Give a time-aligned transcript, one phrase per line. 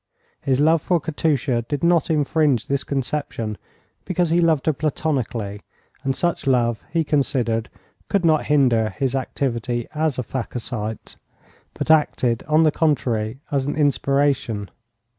[0.41, 3.59] His love for Katusha did not infringe this conception,
[4.03, 5.61] because he loved her platonically,
[6.03, 7.69] and such love he considered
[8.09, 11.17] could not hinder his activity as a phacocytes,
[11.75, 14.71] but acted, on the contrary, as an inspiration.